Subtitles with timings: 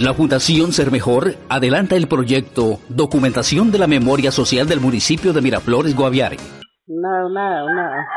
[0.00, 5.42] La Fundación Ser Mejor adelanta el proyecto Documentación de la Memoria Social del municipio de
[5.42, 6.38] Miraflores, Guaviare.
[6.88, 8.08] Una, una, una,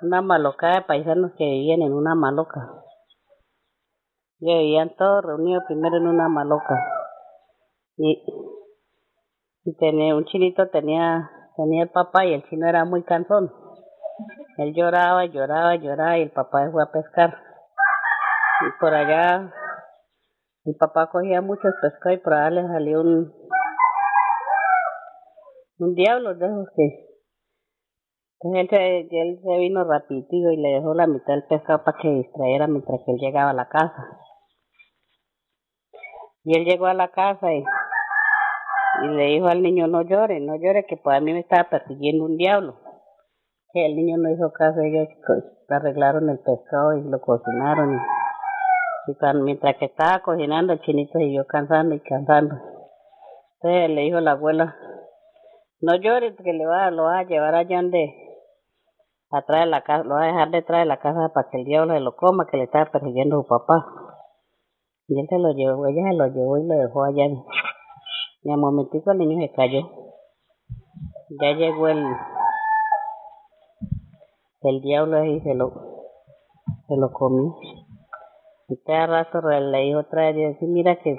[0.00, 2.72] una malocada de paisanos que vivían en una maloca.
[4.40, 6.74] Y vivían todos reunidos primero en una maloca.
[7.98, 8.24] Y,
[9.66, 13.52] y tenía, un chinito tenía, tenía el papá y el chino era muy cansón.
[14.56, 17.36] Él lloraba, lloraba, lloraba y el papá fue a pescar.
[18.66, 19.52] Y por allá
[20.64, 23.32] mi papá cogía muchos pescados y por allá le salió un,
[25.78, 27.12] un diablo de esos que
[28.44, 32.66] entonces él se, vino rapidito y le dejó la mitad del pescado para que distrayera
[32.66, 34.18] mientras que él llegaba a la casa.
[36.44, 37.62] Y él llegó a la casa y,
[39.06, 42.24] le dijo al niño, no llore, no llore, que pues a mí me estaba persiguiendo
[42.24, 42.80] un diablo.
[43.72, 45.08] Que el niño no hizo caso, ellos
[45.68, 47.96] arreglaron el pescado y lo cocinaron.
[49.18, 52.54] Cuando, mientras que estaba cocinando, el chinito siguió cansando y cansando.
[53.54, 54.76] Entonces le dijo la abuela,
[55.80, 58.14] no llores, que le va, lo va a llevar allá donde,
[59.30, 61.64] atrás de la casa, lo va a dejar detrás de la casa para que el
[61.64, 63.84] diablo se lo coma, que le estaba persiguiendo a su papá.
[65.08, 67.24] Y él se lo llevó, ella se lo llevó y lo dejó allá.
[68.44, 69.80] Y al momentico el niño se cayó.
[71.40, 72.04] Ya llegó el,
[74.62, 75.72] el diablo ahí y se lo,
[76.86, 77.54] se lo comió.
[78.72, 81.14] Y cada rato le dijo otra vez, y mira que,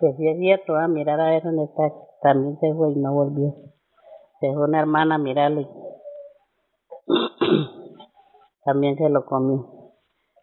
[0.00, 1.92] que sí es cierto, a mirar a ver dónde está.
[2.20, 3.54] También se fue y no volvió.
[4.40, 5.68] Se dejó una hermana a mirarlo
[8.64, 9.92] también se lo comió.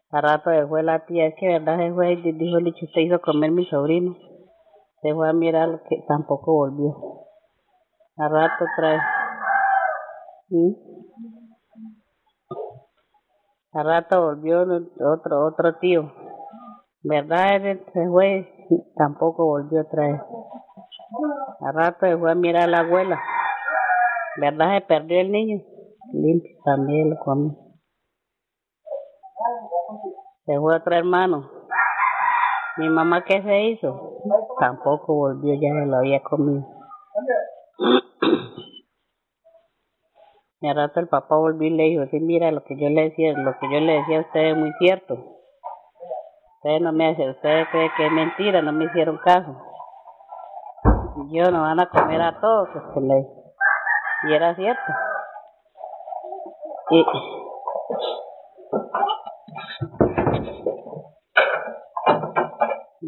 [0.10, 3.02] A rato se fue la tía, es que verdad se fue y dijo, Licho, usted
[3.02, 4.16] hizo comer mi sobrino.
[5.02, 6.96] Se fue a mirar que tampoco volvió.
[8.16, 9.00] A rato trae.
[10.48, 10.74] ¿Mm?
[13.74, 16.23] A rato volvió otro otro tío.
[17.04, 17.66] ¿Verdad?
[17.66, 18.48] Él se fue,
[18.96, 20.22] tampoco volvió otra vez.
[21.60, 23.22] A rato se fue a mirar a la abuela.
[24.38, 24.76] ¿Verdad?
[24.76, 25.62] Se perdió el niño.
[26.14, 27.58] Limpio también lo comió.
[30.46, 31.50] Se fue otro hermano.
[32.78, 34.20] Mi mamá, ¿qué se hizo?
[34.60, 36.66] Tampoco volvió, ya se lo había comido.
[40.62, 43.10] Y al rato el papá volvió y le dijo, sí, mira, lo que yo le
[43.10, 45.33] decía, lo que yo le decía a usted es muy cierto.
[46.64, 49.54] Ustedes no me hacen, ustedes creen que es mentira, no me hicieron caso.
[51.18, 53.28] Y yo no van a comer a todos, pues que le...
[54.24, 54.82] Y era cierto.
[56.90, 57.06] Y...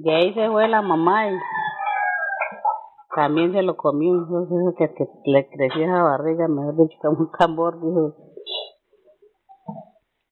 [0.03, 1.39] De ahí se fue la mamá y
[3.16, 7.31] también se lo comió, eso que, que le creció esa barriga, mejor dicho, como un
[7.31, 8.34] tambor, dijo.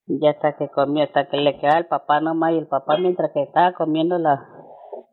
[0.06, 3.32] Y hasta que comió, hasta que le quedaba el papá nomás, y el papá mientras
[3.32, 4.46] que estaba comiendo la,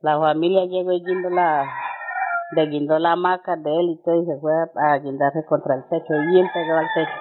[0.00, 1.64] la familia llegó y guindó la,
[2.52, 5.88] le guindó la hamaca de él y todo, y se fue a, guindarse contra el
[5.88, 7.12] techo, y él pegó al techo.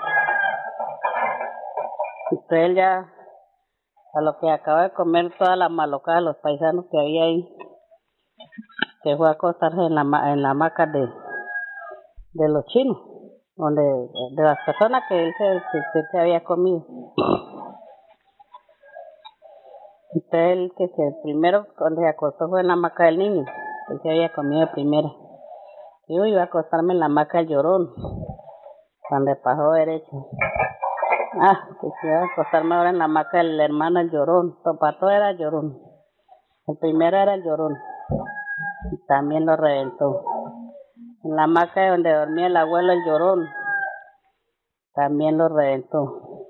[2.31, 3.07] Entonces él ya,
[4.13, 7.55] a lo que acaba de comer toda la malocada de los paisanos que había ahí,
[9.03, 10.01] se fue a acostarse en la,
[10.33, 11.07] en la hamaca de,
[12.33, 12.97] de los chinos,
[13.55, 16.83] donde, de las personas que él se, se, se había comido.
[20.31, 23.45] Entonces él que se primero cuando se acostó fue en la hamaca del niño,
[23.89, 25.09] él se había comido de primera.
[26.07, 27.93] Yo iba a acostarme en la hamaca del llorón,
[29.07, 30.27] cuando pasó derecho.
[31.41, 35.09] Ah, que si iba a acostarme ahora en la hamaca del hermano el llorón, Topato
[35.09, 35.81] era el llorón.
[36.67, 37.75] El primero era el llorón
[39.07, 40.23] también lo reventó.
[41.23, 43.47] En la hamaca donde dormía el abuelo el llorón,
[44.93, 46.45] también lo reventó.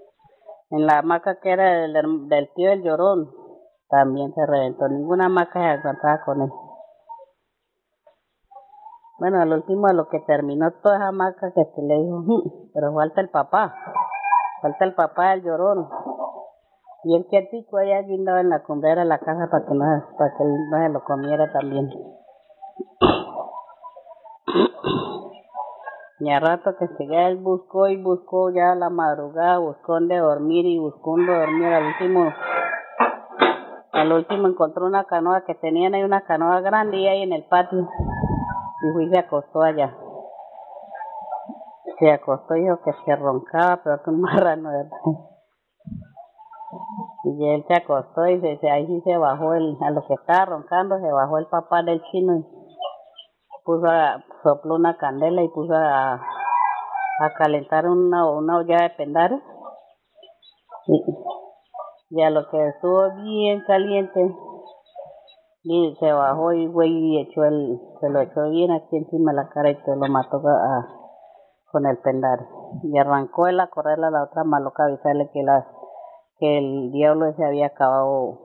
[0.69, 1.94] En la hamaca que era del,
[2.28, 3.38] del tío el llorón,
[3.89, 4.88] también se reventó.
[4.88, 6.51] Ninguna hamaca se aguantaba con él.
[9.19, 12.23] Bueno, al último de lo que terminó toda esa hamaca que se le dijo,
[12.73, 13.75] pero falta el papá,
[14.61, 15.89] falta el papá del llorón.
[17.03, 19.85] Y el quietico allá guindado en la cumbrera de la casa para que no,
[20.17, 21.89] para que él no se lo comiera también.
[26.21, 30.18] Y a rato que se él buscó y buscó ya a la madrugada, buscó donde
[30.18, 31.68] dormir y buscó donde dormir.
[31.68, 32.33] Al último,
[34.00, 37.44] al último encontró una canoa que tenían ahí, una canoa grande y ahí en el
[37.46, 37.88] patio.
[38.81, 39.96] Y fui y se acostó allá.
[42.00, 44.98] Se acostó y dijo que se roncaba, pero que un marrano, ¿verdad?
[47.25, 50.46] Y él se acostó y se, ahí sí se bajó el, a lo que estaba
[50.46, 52.46] roncando, se bajó el papá del chino y
[53.66, 59.31] puso a, sopló una candela y puso a, a calentar una, una olla de pendar.
[60.88, 61.04] Y,
[62.09, 64.35] y a lo que estuvo bien caliente,
[65.61, 69.38] Y se bajó y güey y echó el, se lo echó bien aquí encima de
[69.38, 70.88] la cara y se lo mató a,
[71.71, 72.39] con el pendar.
[72.83, 75.67] Y arrancó él a correrle a la otra maloca avisarle que la
[76.39, 78.39] que el diablo se había acabado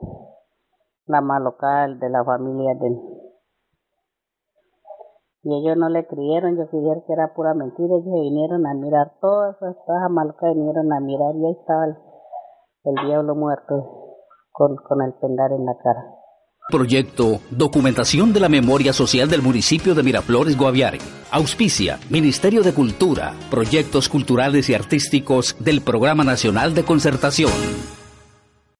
[1.05, 3.01] la maloca de la familia de él.
[5.43, 9.13] Y ellos no le creyeron, yo creyeron que era pura mentira, ellos vinieron a mirar
[9.21, 11.95] todas esas malocas, vinieron a mirar y ahí estaba el,
[12.85, 14.05] el diablo muerto
[14.51, 16.03] con, el pendar en la cara.
[16.69, 20.99] Proyecto Documentación de la Memoria Social del municipio de Miraflores, Guaviare.
[21.31, 27.51] Auspicia Ministerio de Cultura, Proyectos Culturales y Artísticos del Programa Nacional de Concertación.